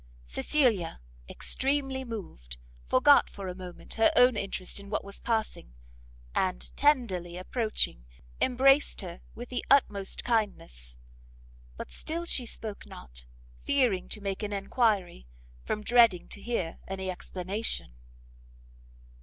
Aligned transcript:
Cecilia, 0.25 0.99
extremely 1.29 2.03
moved, 2.03 2.57
forgot 2.87 3.29
for 3.29 3.47
a 3.47 3.53
moment 3.53 3.93
her 3.93 4.11
own 4.15 4.35
interest 4.35 4.79
in 4.79 4.89
what 4.89 5.03
was 5.03 5.19
passing, 5.19 5.75
and 6.33 6.75
tenderly 6.75 7.37
approaching, 7.37 8.05
embraced 8.41 9.01
her 9.01 9.21
with 9.35 9.49
the 9.49 9.63
utmost 9.69 10.23
kindness; 10.23 10.97
but 11.77 11.91
still 11.91 12.25
she 12.25 12.47
spoke 12.47 12.87
not, 12.87 13.25
fearing 13.63 14.09
to 14.09 14.21
make 14.21 14.41
an 14.41 14.53
enquiry, 14.53 15.27
from 15.65 15.83
dreading 15.83 16.27
to 16.29 16.41
hear 16.41 16.79
any 16.87 17.11
explanation. 17.11 17.93